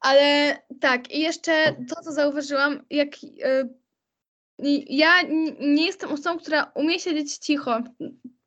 ale 0.00 0.56
tak. 0.80 1.10
I 1.10 1.20
jeszcze 1.20 1.76
to, 1.88 2.02
co 2.02 2.12
zauważyłam, 2.12 2.84
jak 2.90 3.08
e, 3.42 3.68
ja 4.88 5.22
nie 5.60 5.86
jestem 5.86 6.12
osobą, 6.12 6.38
która 6.38 6.72
umie 6.74 7.00
siedzieć 7.00 7.36
cicho. 7.36 7.80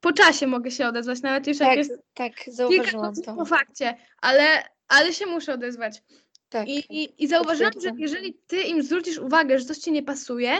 Po 0.03 0.13
czasie 0.13 0.47
mogę 0.47 0.71
się 0.71 0.87
odezwać, 0.87 1.21
nawet 1.21 1.47
już 1.47 1.59
jak 1.59 1.69
Tak, 1.69 1.77
jest 1.77 1.91
tak, 2.13 2.33
zauważyłam 2.47 3.13
to. 3.15 3.35
po 3.35 3.45
fakcie, 3.45 3.95
ale, 4.21 4.43
ale 4.87 5.13
się 5.13 5.25
muszę 5.25 5.53
odezwać. 5.53 6.03
Tak. 6.49 6.67
I, 6.67 7.03
i, 7.03 7.23
I 7.23 7.27
zauważyłam, 7.27 7.73
że 7.83 7.91
jeżeli 7.97 8.33
ty 8.47 8.61
im 8.61 8.83
zwrócisz 8.83 9.17
uwagę, 9.17 9.59
że 9.59 9.65
coś 9.65 9.77
ci 9.77 9.91
nie 9.91 10.03
pasuje, 10.03 10.51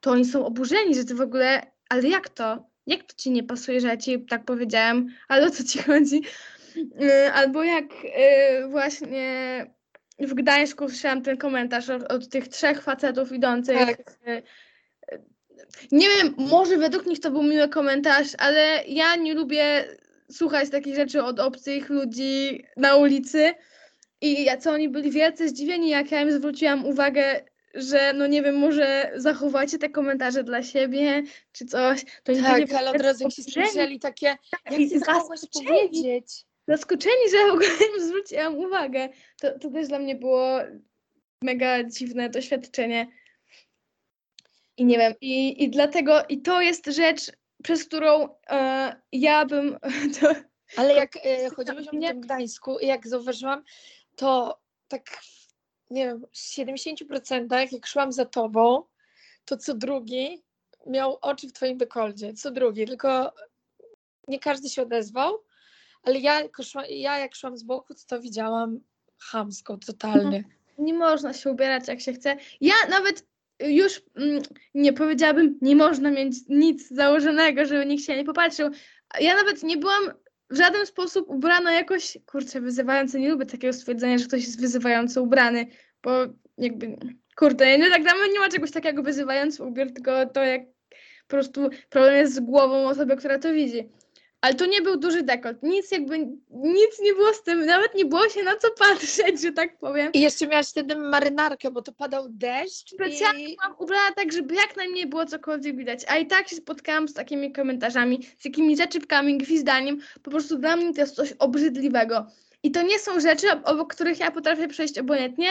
to 0.00 0.10
oni 0.10 0.24
są 0.24 0.46
oburzeni, 0.46 0.94
że 0.94 1.04
ty 1.04 1.14
w 1.14 1.20
ogóle, 1.20 1.62
ale 1.88 2.08
jak 2.08 2.28
to? 2.28 2.66
Jak 2.86 3.02
to 3.02 3.14
ci 3.16 3.30
nie 3.30 3.42
pasuje, 3.42 3.80
że 3.80 3.88
ja 3.88 3.96
ci 3.96 4.24
tak 4.26 4.44
powiedziałem? 4.44 5.08
Ale 5.28 5.46
o 5.46 5.50
co 5.50 5.64
ci 5.64 5.78
chodzi? 5.88 6.22
Yy, 6.76 7.32
Albo 7.32 7.64
jak 7.64 7.84
yy, 8.04 8.68
właśnie 8.68 9.66
w 10.18 10.34
Gdańsku 10.34 10.88
słyszałam 10.88 11.22
ten 11.22 11.36
komentarz 11.36 11.90
od, 11.90 12.12
od 12.12 12.28
tych 12.28 12.48
trzech 12.48 12.82
facetów 12.82 13.32
idących. 13.32 13.78
Tak. 13.78 14.18
Nie 15.92 16.06
wiem, 16.08 16.34
może 16.38 16.76
według 16.76 17.06
nich 17.06 17.20
to 17.20 17.30
był 17.30 17.42
miły 17.42 17.68
komentarz, 17.68 18.28
ale 18.38 18.84
ja 18.86 19.16
nie 19.16 19.34
lubię 19.34 19.84
słuchać 20.32 20.70
takich 20.70 20.94
rzeczy 20.94 21.22
od 21.22 21.40
obcych 21.40 21.88
ludzi 21.90 22.64
na 22.76 22.96
ulicy. 22.96 23.54
I 24.20 24.44
ja- 24.44 24.56
co 24.56 24.70
oni 24.70 24.88
byli 24.88 25.10
wielce 25.10 25.48
zdziwieni, 25.48 25.88
jak 25.88 26.10
ja 26.10 26.20
im 26.20 26.32
zwróciłam 26.32 26.86
uwagę, 26.86 27.40
że 27.74 28.12
no 28.12 28.26
nie 28.26 28.42
wiem, 28.42 28.56
może 28.58 29.12
zachowacie 29.16 29.78
te 29.78 29.88
komentarze 29.88 30.44
dla 30.44 30.62
siebie, 30.62 31.22
czy 31.52 31.64
coś. 31.66 32.04
To 32.22 32.32
Tak, 32.42 32.72
ale 32.72 32.90
od 32.90 33.00
razu 33.02 33.24
jak 33.24 33.32
się 33.32 33.42
spojrzeli 33.42 33.98
takie, 34.00 34.26
jak 34.70 34.80
I 34.80 34.90
ty 34.90 34.98
zaskoczeni. 34.98 35.66
powiedzieć? 35.66 36.44
zaskoczeni, 36.68 37.30
że 37.30 37.50
w 37.50 37.52
ogóle 37.54 37.66
im 37.98 38.04
zwróciłam 38.06 38.58
uwagę. 38.58 39.08
To, 39.40 39.58
to 39.58 39.70
też 39.70 39.88
dla 39.88 39.98
mnie 39.98 40.14
było 40.16 40.58
mega 41.42 41.84
dziwne 41.84 42.28
doświadczenie. 42.30 43.06
I 44.76 44.84
nie 44.84 44.98
wiem, 44.98 45.14
i, 45.20 45.64
i 45.64 45.70
dlatego, 45.70 46.22
i 46.28 46.42
to 46.42 46.60
jest 46.60 46.86
rzecz, 46.86 47.32
przez 47.62 47.84
którą 47.84 48.28
e, 48.50 48.96
ja 49.12 49.44
bym, 49.46 49.78
to, 50.20 50.34
Ale 50.76 50.94
jak 50.94 51.16
e, 51.16 51.50
chodziłyśmy 51.50 51.98
w 51.98 52.02
tym 52.02 52.20
Gdańsku 52.20 52.78
i 52.78 52.86
jak 52.86 53.08
zauważyłam, 53.08 53.62
to 54.16 54.60
tak, 54.88 55.18
nie 55.90 56.06
wiem, 56.06 56.26
w 56.32 56.36
70% 56.36 57.72
jak 57.72 57.86
szłam 57.86 58.12
za 58.12 58.24
tobą, 58.24 58.82
to 59.44 59.56
co 59.56 59.74
drugi 59.74 60.42
miał 60.86 61.18
oczy 61.20 61.48
w 61.48 61.52
twoim 61.52 61.78
dekoldzie, 61.78 62.32
co 62.32 62.50
drugi, 62.50 62.86
tylko 62.86 63.32
nie 64.28 64.38
każdy 64.38 64.68
się 64.68 64.82
odezwał, 64.82 65.38
ale 66.02 66.18
ja, 66.18 66.40
ja 66.88 67.18
jak 67.18 67.34
szłam 67.34 67.56
z 67.56 67.62
boku, 67.62 67.94
to 67.94 68.00
to 68.06 68.20
widziałam 68.20 68.80
chamsko, 69.18 69.78
totalnie. 69.86 70.44
nie 70.78 70.94
można 70.94 71.32
się 71.32 71.50
ubierać 71.50 71.88
jak 71.88 72.00
się 72.00 72.12
chce. 72.12 72.36
Ja 72.60 72.74
nawet 72.88 73.26
już 73.60 74.02
mm, 74.16 74.42
nie 74.74 74.92
powiedziałabym, 74.92 75.58
nie 75.62 75.76
można 75.76 76.10
mieć 76.10 76.36
nic 76.48 76.88
założonego, 76.88 77.66
żeby 77.66 77.86
nikt 77.86 78.04
się 78.04 78.16
nie 78.16 78.24
popatrzył. 78.24 78.70
Ja 79.20 79.34
nawet 79.34 79.62
nie 79.62 79.76
byłam 79.76 80.02
w 80.50 80.56
żaden 80.56 80.86
sposób 80.86 81.28
ubrana 81.28 81.72
jakoś, 81.72 82.18
kurczę, 82.26 82.60
wyzywająco. 82.60 83.18
Nie 83.18 83.30
lubię 83.30 83.46
takiego 83.46 83.72
stwierdzenia, 83.72 84.18
że 84.18 84.24
ktoś 84.24 84.40
jest 84.40 84.60
wyzywająco 84.60 85.22
ubrany, 85.22 85.66
bo 86.02 86.10
jakby, 86.58 86.96
kurde, 87.36 87.78
nie, 87.78 87.90
tak 87.90 88.02
nawet 88.02 88.32
nie 88.32 88.40
ma 88.40 88.48
czegoś 88.48 88.70
takiego 88.70 89.02
wyzywający 89.02 89.64
ubiór, 89.64 89.92
tylko 89.92 90.26
to 90.26 90.44
jak 90.44 90.62
po 91.26 91.28
prostu 91.28 91.70
problem 91.90 92.14
jest 92.14 92.34
z 92.34 92.40
głową 92.40 92.88
osoby, 92.88 93.16
która 93.16 93.38
to 93.38 93.52
widzi. 93.52 93.88
Ale 94.44 94.54
to 94.54 94.66
nie 94.66 94.82
był 94.82 94.96
duży 94.96 95.22
dekolt, 95.22 95.62
nic 95.62 95.90
jakby, 95.90 96.18
nic 96.50 97.00
nie 97.00 97.14
było 97.14 97.32
z 97.34 97.42
tym, 97.42 97.66
nawet 97.66 97.94
nie 97.94 98.04
było 98.04 98.28
się 98.28 98.42
na 98.42 98.56
co 98.56 98.70
patrzeć, 98.70 99.40
że 99.42 99.52
tak 99.52 99.78
powiem. 99.78 100.12
I 100.12 100.20
jeszcze 100.20 100.46
miałaś 100.46 100.68
wtedy 100.68 100.96
marynarkę, 100.96 101.70
bo 101.70 101.82
to 101.82 101.92
padał 101.92 102.26
deszcz 102.28 102.90
Specjalnie 102.90 103.48
i 103.48 103.56
byłam 103.56 103.74
ubrana 103.78 104.12
tak, 104.16 104.32
żeby 104.32 104.54
jak 104.54 104.76
najmniej 104.76 105.06
było 105.06 105.26
cokolwiek 105.26 105.76
widać. 105.76 106.00
A 106.08 106.16
i 106.16 106.26
tak 106.26 106.48
się 106.48 106.56
spotkałam 106.56 107.08
z 107.08 107.14
takimi 107.14 107.52
komentarzami, 107.52 108.26
z 108.38 108.44
jakimiś 108.44 108.76
zaczepkami, 108.76 109.38
gwizdaniem. 109.38 109.98
Po 110.22 110.30
prostu 110.30 110.58
dla 110.58 110.76
mnie 110.76 110.94
to 110.94 111.00
jest 111.00 111.14
coś 111.14 111.32
obrzydliwego. 111.32 112.26
I 112.62 112.70
to 112.70 112.82
nie 112.82 112.98
są 112.98 113.20
rzeczy, 113.20 113.52
ob- 113.52 113.68
obok 113.68 113.94
których 113.94 114.18
ja 114.18 114.30
potrafię 114.30 114.68
przejść 114.68 114.98
obojętnie, 114.98 115.48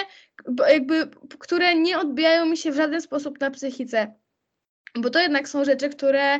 bo 0.49 0.67
jakby, 0.67 1.09
które 1.39 1.75
nie 1.75 1.99
odbijają 1.99 2.45
mi 2.45 2.57
się 2.57 2.71
w 2.71 2.75
żaden 2.75 3.01
sposób 3.01 3.39
na 3.39 3.51
psychice. 3.51 4.13
Bo 4.95 5.09
to 5.09 5.19
jednak 5.19 5.49
są 5.49 5.65
rzeczy, 5.65 5.89
które 5.89 6.39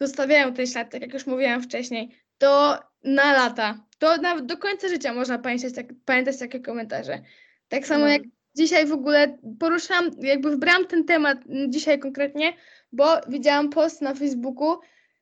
zostawiają 0.00 0.54
ten 0.54 0.66
ślad, 0.66 0.90
tak 0.90 1.02
jak 1.02 1.14
już 1.14 1.26
mówiłam 1.26 1.62
wcześniej. 1.62 2.10
To 2.38 2.78
na 3.04 3.32
lata. 3.32 3.84
To 3.98 4.16
nawet 4.16 4.46
do 4.46 4.56
końca 4.56 4.88
życia 4.88 5.14
można 5.14 5.38
pamiętać, 5.38 5.74
tak, 5.74 5.86
pamiętać 6.04 6.38
takie 6.38 6.60
komentarze. 6.60 7.22
Tak 7.68 7.86
samo 7.86 8.04
No. 8.04 8.08
jak 8.08 8.22
dzisiaj 8.56 8.86
w 8.86 8.92
ogóle 8.92 9.38
poruszam, 9.60 10.10
jakby 10.20 10.50
wybrałam 10.50 10.86
ten 10.86 11.04
temat 11.04 11.38
dzisiaj 11.68 11.98
konkretnie, 11.98 12.52
bo 12.92 13.06
widziałam 13.28 13.70
post 13.70 14.02
na 14.02 14.14
Facebooku, 14.14 14.76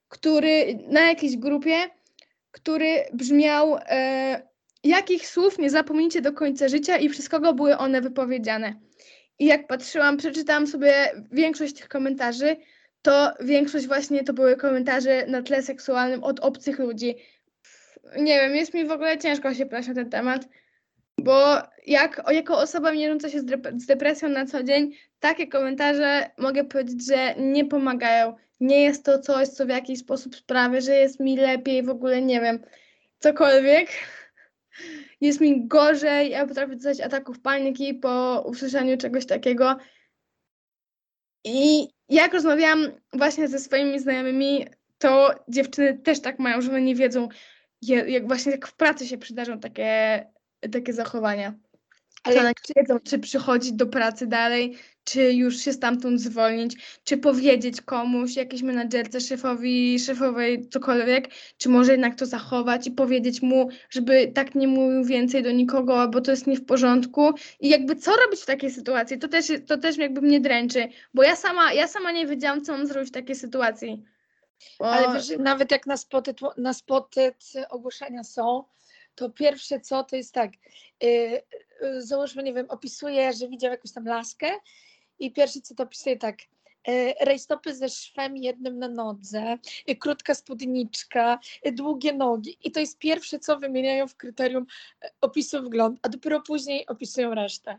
który 0.09 0.79
na 0.89 1.01
jakiejś 1.01 1.37
grupie, 1.37 1.77
który 2.51 3.05
brzmiał 3.13 3.79
e, 3.89 4.43
jakich 4.85 5.27
słów 5.27 5.59
nie 5.59 5.71
zapomnijcie 5.71 6.21
do 6.21 6.33
końca 6.33 6.69
życia 6.69 6.97
i 6.97 7.09
przez 7.09 7.29
kogo 7.29 7.55
były 7.55 7.79
one 7.79 8.01
wypowiedziane. 8.01 8.75
I 9.39 9.47
jak 9.47 9.67
patrzyłam, 9.67 10.17
przeczytałam 10.17 10.67
sobie 10.67 11.13
większość 11.33 11.75
tych 11.75 11.89
komentarzy, 11.89 12.57
to 13.07 13.35
większość 13.41 13.87
właśnie 13.87 14.25
to 14.25 14.33
były 14.33 14.57
komentarze 14.57 15.27
na 15.27 15.43
tle 15.43 15.63
seksualnym 15.63 16.25
od 16.25 16.41
obcych 16.41 16.79
ludzi. 16.79 17.15
Nie 18.19 18.41
wiem, 18.41 18.57
jest 18.57 18.75
mi 18.75 18.87
w 18.87 18.91
ogóle 18.91 19.19
ciężko 19.19 19.55
się 19.55 19.67
prać 19.67 19.87
na 19.87 19.95
ten 19.95 20.11
temat, 20.11 20.49
bo 21.21 21.57
jak, 21.87 22.23
jako 22.31 22.59
osoba 22.59 22.93
mierząca 22.93 23.31
się 23.31 23.41
z 23.77 23.87
depresją 23.87 24.29
na 24.29 24.47
co 24.47 24.63
dzień, 24.63 24.93
takie 25.21 25.47
komentarze 25.47 26.31
mogę 26.39 26.65
powiedzieć, 26.65 27.07
że 27.07 27.35
nie 27.35 27.65
pomagają. 27.65 28.37
Nie 28.61 28.83
jest 28.83 29.05
to 29.05 29.19
coś, 29.19 29.49
co 29.49 29.67
w 29.67 29.69
jakiś 29.69 29.99
sposób 29.99 30.37
sprawia, 30.37 30.81
że 30.81 30.95
jest 30.95 31.21
mi 31.21 31.37
lepiej, 31.37 31.83
w 31.83 31.91
ogóle 31.91 32.23
nie 32.23 32.41
wiem, 32.41 32.59
cokolwiek. 33.19 33.89
Jest 35.21 35.41
mi 35.41 35.67
gorzej, 35.67 36.31
ja 36.31 36.47
potrafię 36.47 36.75
dostać 36.75 37.01
ataków 37.01 37.41
paniki 37.41 37.95
po 37.95 38.45
usłyszeniu 38.47 38.97
czegoś 38.97 39.27
takiego. 39.27 39.77
I 41.45 41.89
jak 42.09 42.35
rozmawiałam 42.35 42.93
właśnie 43.13 43.49
ze 43.49 43.59
swoimi 43.59 44.01
znajomymi, 44.01 44.67
to 44.99 45.31
dziewczyny 45.49 45.99
też 45.99 46.21
tak 46.21 46.39
mają, 46.39 46.61
że 46.61 46.71
one 46.71 46.81
nie 46.81 46.95
wiedzą, 46.95 47.29
jak 47.83 48.27
właśnie 48.27 48.53
jak 48.53 48.67
w 48.67 48.75
pracy 48.75 49.07
się 49.07 49.19
przydarzą 49.19 49.61
takie, 49.61 50.27
takie 50.73 50.93
zachowania. 50.93 51.55
Ale 52.25 52.41
one 52.41 52.49
nie 52.49 52.83
wiedzą, 52.83 53.01
czy 53.01 53.19
przychodzić 53.19 53.73
do 53.73 53.87
pracy 53.87 54.27
dalej, 54.27 54.79
czy 55.07 55.33
już 55.33 55.57
się 55.59 55.73
stamtąd 55.73 56.21
zwolnić, 56.21 57.01
czy 57.05 57.17
powiedzieć 57.17 57.81
komuś, 57.81 58.37
jakiejś 58.37 58.63
menadżerce, 58.63 59.21
szefowi, 59.21 59.99
szefowej, 59.99 60.69
cokolwiek, 60.69 61.29
czy 61.59 61.69
może 61.69 61.93
jednak 61.93 62.15
to 62.15 62.27
zachować 62.27 62.87
i 62.87 62.91
powiedzieć 62.91 63.43
mu, 63.43 63.69
żeby 63.91 64.33
tak 64.35 64.55
nie 64.55 64.69
mówił 64.69 65.05
więcej 65.05 65.43
do 65.43 65.51
nikogo, 65.51 66.09
bo 66.09 66.21
to 66.21 66.31
jest 66.31 66.47
nie 66.47 66.57
w 66.57 66.65
porządku. 66.65 67.35
I 67.61 67.69
jakby 67.69 67.97
co 67.97 68.17
robić 68.17 68.41
w 68.41 68.47
takiej 68.47 68.71
sytuacji? 68.71 69.19
To 69.19 69.29
też, 69.29 69.47
to 69.67 69.79
też 69.79 69.97
jakby 69.97 70.21
mnie 70.21 70.41
dręczy, 70.41 70.89
bo 71.15 71.23
ja 71.23 71.37
sama, 71.37 71.73
ja 71.73 71.89
sama 71.89 72.13
nie 72.13 72.27
wiedziałam, 72.27 72.65
co 72.65 72.73
mam 72.73 72.87
zrobić 72.87 73.11
w 73.11 73.15
takiej 73.15 73.37
sytuacji. 73.37 74.03
Bo... 74.79 74.91
Ale 74.91 75.15
wiesz, 75.15 75.39
nawet 75.39 75.71
jak 75.71 75.87
na 75.87 75.97
spoty, 75.97 76.35
na 76.57 76.73
spoty 76.73 77.35
ogłoszenia 77.71 78.25
są, 78.25 78.65
to 79.15 79.31
pierwsze 79.31 79.81
co 79.81 80.05
to 80.05 80.17
jest 80.17 80.35
tak, 80.35 80.51
yy, 81.03 82.03
załóżmy, 82.03 82.43
nie 82.43 82.55
wiem, 82.55 82.67
opisuje, 82.69 83.33
że 83.33 83.49
widział 83.49 83.71
jakąś 83.71 83.93
tam 83.93 84.05
laskę 84.05 84.47
i 85.19 85.33
pierwsze 85.33 85.61
co 85.61 85.75
to 85.75 85.83
opisuje 85.83 86.17
tak, 86.17 86.37
yy, 86.89 87.15
rajstopy 87.21 87.75
ze 87.75 87.89
szwem 87.89 88.37
jednym 88.37 88.79
na 88.79 88.89
nodze, 88.89 89.59
yy, 89.87 89.97
krótka 89.97 90.35
spódniczka, 90.35 91.39
yy, 91.65 91.73
długie 91.73 92.13
nogi 92.13 92.59
i 92.65 92.71
to 92.71 92.81
jest 92.81 92.99
pierwsze 92.99 93.39
co 93.39 93.59
wymieniają 93.59 94.09
w 94.09 94.17
kryterium 94.17 94.67
opisu 95.21 95.63
wyglądu, 95.63 95.99
a 96.03 96.09
dopiero 96.09 96.41
później 96.41 96.87
opisują 96.87 97.35
resztę. 97.35 97.79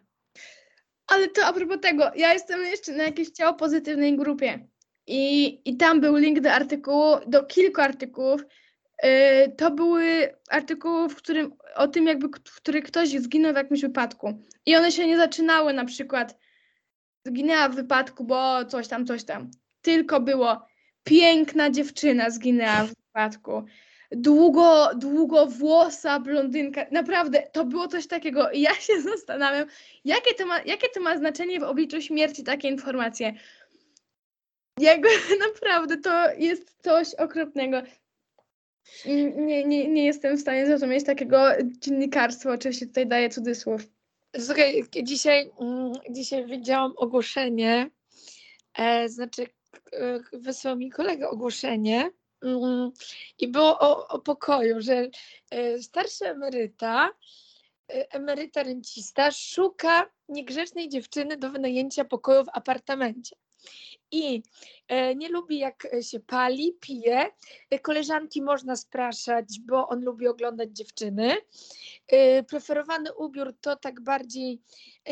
Ale 1.08 1.28
to 1.28 1.46
a 1.46 1.54
propos 1.54 1.78
tego, 1.82 2.12
ja 2.16 2.34
jestem 2.34 2.66
jeszcze 2.66 2.92
na 2.92 3.04
jakiejś 3.04 3.30
ciało 3.30 3.54
pozytywnej 3.54 4.18
grupie 4.18 4.68
i, 5.08 5.62
i 5.66 5.78
tam 5.78 6.02
był 6.02 6.16
link 6.16 6.40
do 6.40 6.52
artykułu, 6.52 7.16
do 7.28 7.44
kilku 7.44 7.82
artykułów. 7.82 8.42
To 9.58 9.72
były 9.72 10.36
artykuły, 10.50 11.10
w 11.10 11.16
którym, 11.16 11.54
o 11.76 11.88
tym 11.88 12.08
jakby, 12.08 12.28
w 12.28 12.56
których 12.56 12.84
ktoś 12.84 13.10
zginął 13.10 13.54
w 13.54 13.56
jakimś 13.56 13.82
wypadku. 13.82 14.44
I 14.66 14.76
one 14.76 14.92
się 14.92 15.08
nie 15.08 15.18
zaczynały 15.18 15.74
na 15.74 15.86
przykład 15.86 16.38
zginęła 17.28 17.70
w 17.70 17.76
wypadku, 17.76 18.24
bo 18.24 18.66
coś 18.66 18.88
tam, 18.88 19.06
coś 19.06 19.24
tam. 19.24 19.52
Tylko 19.82 20.20
było 20.20 20.68
piękna 21.04 21.70
dziewczyna 21.70 22.30
zginęła 22.30 22.84
w 22.84 22.94
wypadku. 23.08 23.64
długo, 24.12 24.90
długowłosa 24.96 26.20
blondynka. 26.20 26.86
Naprawdę, 26.92 27.44
to 27.52 27.66
było 27.66 27.88
coś 27.88 28.08
takiego. 28.08 28.52
Ja 28.54 28.76
się 28.76 29.02
zastanawiam, 29.12 29.68
jakie 30.06 30.34
to 30.34 30.46
ma, 30.46 30.62
jakie 30.62 30.90
to 30.90 31.00
ma 31.00 31.18
znaczenie 31.18 31.60
w 31.60 31.64
obliczu 31.64 32.02
śmierci 32.02 32.44
takie 32.44 32.68
informacje. 32.68 33.34
Jakby 34.80 35.08
naprawdę 35.48 35.98
to 35.98 36.34
jest 36.38 36.76
coś 36.84 37.14
okropnego. 37.14 37.82
Nie, 39.06 39.66
nie, 39.66 39.88
nie 39.88 40.06
jestem 40.06 40.38
w 40.38 40.42
stanie 40.42 40.66
zrozumieć 40.66 41.06
takiego 41.06 41.40
dziennikarstwa, 41.64 42.52
oczywiście 42.52 42.88
tutaj 42.88 43.08
daję 43.08 43.30
cudzysłów. 43.30 43.97
Słuchaj, 44.40 44.84
dzisiaj, 45.04 45.52
mm, 45.60 45.94
dzisiaj 46.10 46.46
widziałam 46.46 46.94
ogłoszenie, 46.96 47.90
e, 48.74 49.10
znaczy 49.10 49.48
e, 49.94 50.20
wysłał 50.34 50.78
mi 50.78 50.90
kolega 50.90 51.30
ogłoszenie 51.30 52.12
mm, 52.44 52.92
i 53.40 53.48
było 53.48 53.80
o, 53.80 54.08
o 54.08 54.20
pokoju, 54.20 54.82
że 54.82 55.10
e, 55.52 55.80
starszy 55.80 56.26
emeryta, 56.26 57.10
e, 57.90 58.12
emeryta 58.12 58.64
rencista 58.64 59.32
szuka 59.32 60.10
niegrzecznej 60.30 60.90
dziewczyny 60.90 61.38
do 61.38 61.50
wynajęcia 61.50 62.06
pokoju 62.06 62.46
w 62.46 62.50
apartamencie. 62.54 63.36
I 64.12 64.44
e, 64.88 65.16
nie 65.16 65.30
lubi 65.30 65.60
jak 65.60 65.88
się 66.02 66.20
pali, 66.20 66.74
pije. 66.82 67.26
Koleżanki 67.82 68.42
można 68.42 68.76
spraszać, 68.76 69.60
bo 69.60 69.88
on 69.88 70.04
lubi 70.04 70.28
oglądać 70.28 70.70
dziewczyny. 70.72 71.38
E, 72.08 72.44
Preferowany 72.44 73.14
ubiór 73.14 73.54
to 73.62 73.76
tak 73.76 74.02
bardziej 74.02 74.62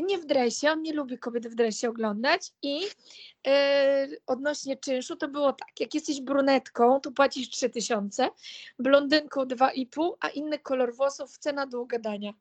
nie 0.04 0.18
w 0.18 0.26
dresie, 0.26 0.72
on 0.72 0.82
nie 0.82 0.94
lubi 0.94 1.20
kobiet 1.20 1.48
w 1.48 1.56
dresie 1.56 1.90
oglądać. 1.90 2.52
I 2.62 2.80
e, 3.48 4.08
odnośnie 4.28 4.78
czynszu 4.78 5.16
to 5.16 5.28
było 5.28 5.54
tak, 5.54 5.80
jak 5.80 5.94
jesteś 5.94 6.22
brunetką, 6.22 7.00
to 7.00 7.12
płacisz 7.12 7.50
3000, 7.50 8.30
blondynką 8.80 9.44
2,5, 9.44 10.12
a 10.20 10.30
inny 10.30 10.60
kolor 10.60 10.96
włosów 10.96 11.38
cena 11.38 11.68
do 11.68 11.82
ugadania. 11.82 12.34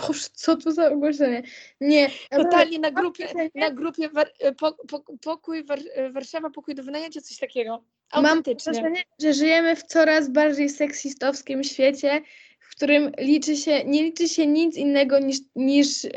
Boże, 0.00 0.28
co 0.34 0.56
to 0.56 0.72
za 0.72 0.90
ogłoszenie? 0.90 1.42
Nie. 1.80 2.10
Totalnie 2.30 2.78
na 2.78 2.90
grupie, 2.90 3.28
na 3.54 3.70
grupie 3.70 4.08
war, 4.08 4.32
po, 4.58 4.72
po, 4.72 5.00
pokój 5.22 5.64
war, 5.64 5.78
Warszawa, 6.12 6.50
pokój 6.50 6.74
do 6.74 6.82
wynajęcia, 6.82 7.20
coś 7.20 7.38
takiego. 7.38 7.84
Mam 8.22 8.42
wrażenie, 8.64 9.02
że 9.20 9.34
żyjemy 9.34 9.76
w 9.76 9.82
coraz 9.82 10.28
bardziej 10.28 10.68
seksistowskim 10.68 11.64
świecie, 11.64 12.22
w 12.60 12.70
którym 12.70 13.12
liczy 13.18 13.56
się, 13.56 13.84
nie 13.84 14.02
liczy 14.02 14.28
się 14.28 14.46
nic 14.46 14.76
innego 14.76 15.18
niż, 15.18 15.38
niż 15.56 16.04
yy, 16.04 16.10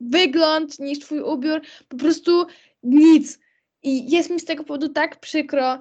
wygląd, 0.00 0.78
niż 0.78 0.98
twój 0.98 1.20
ubiór, 1.20 1.60
po 1.88 1.96
prostu 1.96 2.46
nic. 2.82 3.38
I 3.82 4.10
jest 4.10 4.30
mi 4.30 4.40
z 4.40 4.44
tego 4.44 4.64
powodu 4.64 4.88
tak 4.88 5.20
przykro, 5.20 5.78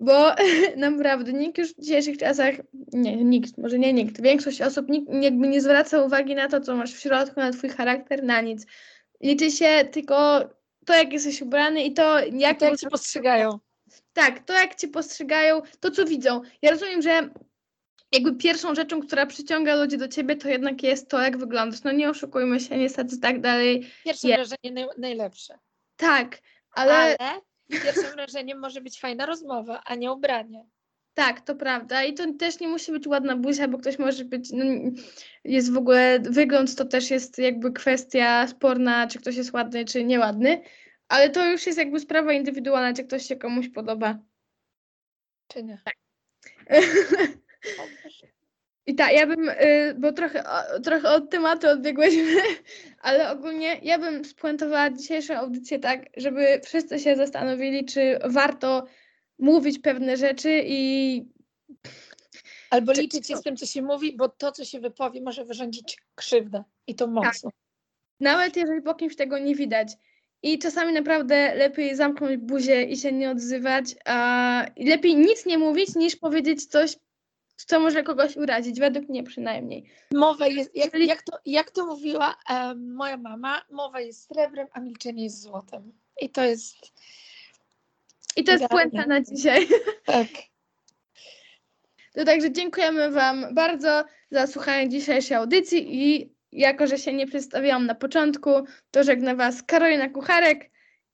bo 0.00 0.32
naprawdę 0.76 1.32
nikt 1.32 1.58
już 1.58 1.68
w 1.74 1.80
dzisiejszych 1.80 2.18
czasach, 2.18 2.54
nie, 2.92 3.16
nikt, 3.16 3.58
może 3.58 3.78
nie 3.78 3.92
nikt, 3.92 4.20
większość 4.22 4.62
osób 4.62 4.88
nikt 4.88 5.12
jakby 5.22 5.48
nie 5.48 5.60
zwraca 5.60 6.02
uwagi 6.02 6.34
na 6.34 6.48
to, 6.48 6.60
co 6.60 6.76
masz 6.76 6.92
w 6.94 7.00
środku, 7.00 7.40
na 7.40 7.52
twój 7.52 7.70
charakter, 7.70 8.22
na 8.24 8.40
nic. 8.40 8.66
Liczy 9.22 9.50
się 9.50 9.88
tylko 9.92 10.40
to, 10.86 10.94
jak 10.94 11.12
jesteś 11.12 11.42
ubrany 11.42 11.84
i 11.84 11.92
to, 11.92 12.18
jak, 12.32 12.58
To 12.58 12.64
jak 12.64 12.76
cię 12.80 12.90
postrzegają. 12.90 13.58
tak, 14.12 14.38
to 14.44 14.52
jak 14.52 14.74
cię 14.74 14.88
postrzegają, 14.88 15.62
to 15.80 15.90
co 15.90 16.04
widzą. 16.04 16.40
Ja 16.62 16.70
rozumiem, 16.70 17.02
że 17.02 17.28
jakby 18.12 18.34
pierwszą 18.36 18.74
rzeczą, 18.74 19.00
która 19.00 19.26
przyciąga 19.26 19.74
ludzi 19.74 19.98
do 19.98 20.08
ciebie, 20.08 20.36
to 20.36 20.48
jednak 20.48 20.82
jest 20.82 21.08
to, 21.08 21.20
jak 21.22 21.36
wyglądasz. 21.38 21.82
No 21.82 21.92
nie 21.92 22.10
oszukujmy 22.10 22.60
się, 22.60 22.76
niestety 22.78 23.18
tak 23.20 23.40
dalej. 23.40 23.86
Pierwsze 24.04 24.28
Je- 24.28 24.34
wrażenie 24.36 24.70
naj, 24.72 24.84
najlepsze. 24.98 25.58
Tak, 25.96 26.38
ale, 26.72 26.94
Ale 26.94 27.16
pierwszym 27.70 28.12
wrażeniem 28.14 28.58
może 28.58 28.80
być 28.80 29.00
fajna 29.00 29.26
rozmowa, 29.26 29.82
a 29.84 29.94
nie 29.94 30.12
ubranie. 30.12 30.64
tak, 31.14 31.40
to 31.40 31.54
prawda. 31.54 32.04
I 32.04 32.14
to 32.14 32.34
też 32.38 32.60
nie 32.60 32.68
musi 32.68 32.92
być 32.92 33.06
ładna 33.06 33.36
buzia, 33.36 33.68
bo 33.68 33.78
ktoś 33.78 33.98
może 33.98 34.24
być, 34.24 34.50
no, 34.52 34.64
jest 35.44 35.72
w 35.72 35.76
ogóle, 35.76 36.20
wygląd 36.20 36.76
to 36.76 36.84
też 36.84 37.10
jest 37.10 37.38
jakby 37.38 37.72
kwestia 37.72 38.46
sporna, 38.46 39.06
czy 39.06 39.18
ktoś 39.18 39.36
jest 39.36 39.52
ładny, 39.52 39.84
czy 39.84 40.04
nieładny. 40.04 40.62
Ale 41.08 41.30
to 41.30 41.50
już 41.50 41.66
jest 41.66 41.78
jakby 41.78 42.00
sprawa 42.00 42.32
indywidualna, 42.32 42.92
czy 42.92 43.04
ktoś 43.04 43.26
się 43.26 43.36
komuś 43.36 43.68
podoba. 43.68 44.18
Czy 45.48 45.62
nie? 45.62 45.82
I 48.90 48.94
tak, 48.94 49.12
ja 49.12 49.26
bym, 49.26 49.48
y, 49.48 49.94
bo 49.98 50.12
trochę, 50.12 50.44
trochę 50.84 51.08
od 51.08 51.30
tematu 51.30 51.68
odbiegłyśmy, 51.68 52.34
ale 53.02 53.30
ogólnie 53.30 53.80
ja 53.82 53.98
bym 53.98 54.24
spuentowała 54.24 54.90
dzisiejszą 54.90 55.34
audycję 55.34 55.78
tak, 55.78 56.06
żeby 56.16 56.60
wszyscy 56.64 56.98
się 56.98 57.16
zastanowili, 57.16 57.84
czy 57.84 58.18
warto 58.24 58.86
mówić 59.38 59.78
pewne 59.78 60.16
rzeczy 60.16 60.62
i 60.66 61.22
Albo 62.70 62.92
Czy- 62.92 63.00
liczyć 63.00 63.26
się 63.26 63.36
z 63.36 63.42
tym, 63.42 63.56
co 63.56 63.66
się 63.66 63.82
mówi, 63.82 64.16
bo 64.16 64.28
to, 64.28 64.52
co 64.52 64.64
się 64.64 64.80
wypowie, 64.80 65.22
może 65.22 65.44
wyrządzić 65.44 65.98
krzywdę. 66.14 66.64
I 66.86 66.94
to 66.94 67.06
mocno. 67.06 67.50
nawet 68.20 68.56
jeżeli 68.56 68.82
po 68.82 68.94
kimś 68.94 69.16
tego 69.16 69.38
nie 69.38 69.54
widać. 69.54 69.92
I 70.42 70.58
czasami 70.58 70.92
naprawdę 70.92 71.54
lepiej 71.54 71.96
zamknąć 71.96 72.36
buzię 72.36 72.84
i 72.84 72.96
się 72.96 73.12
nie 73.12 73.30
odzywać, 73.30 73.94
a 74.04 74.66
lepiej 74.76 75.16
nic 75.16 75.46
nie 75.46 75.58
mówić, 75.58 75.94
niż 75.94 76.16
powiedzieć 76.16 76.66
coś, 76.66 76.96
co 77.64 77.80
może 77.80 78.02
kogoś 78.02 78.36
urazić, 78.36 78.80
według 78.80 79.08
mnie 79.08 79.22
przynajmniej. 79.22 79.90
Mowa 80.14 80.46
jest, 80.46 80.76
jak, 80.76 80.94
jak, 80.94 81.22
to, 81.22 81.38
jak 81.46 81.70
to 81.70 81.86
mówiła 81.86 82.34
em, 82.50 82.94
moja 82.94 83.16
mama, 83.16 83.62
mowa 83.70 84.00
jest 84.00 84.28
srebrem, 84.28 84.66
a 84.72 84.80
milczenie 84.80 85.24
jest 85.24 85.42
złotem. 85.42 85.92
I 86.20 86.30
to 86.30 86.44
jest 86.44 86.76
I 88.36 88.44
to 88.44 88.52
jest 88.52 88.68
puenta 88.68 89.06
na 89.06 89.20
dzisiaj. 89.20 89.68
tak. 90.04 90.26
To 92.12 92.24
także 92.24 92.52
dziękujemy 92.52 93.10
Wam 93.10 93.54
bardzo 93.54 94.04
za 94.30 94.46
słuchanie 94.46 94.88
dzisiejszej 94.88 95.36
audycji 95.36 96.04
i 96.04 96.34
jako, 96.52 96.86
że 96.86 96.98
się 96.98 97.12
nie 97.12 97.26
przedstawiłam 97.26 97.86
na 97.86 97.94
początku, 97.94 98.50
to 98.90 99.04
żegnę 99.04 99.36
Was 99.36 99.62
Karolina 99.62 100.08
Kucharek 100.08 100.70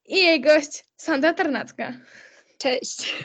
i 0.07 0.17
jej 0.17 0.41
gość 0.41 0.85
Sandra 0.97 1.35
Tarnacka. 1.35 1.93
Cześć. 2.59 3.25